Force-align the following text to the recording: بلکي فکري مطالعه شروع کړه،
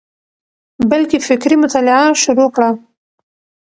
بلکي 0.89 1.17
فکري 1.27 1.55
مطالعه 1.63 2.05
شروع 2.23 2.49
کړه، 2.55 2.69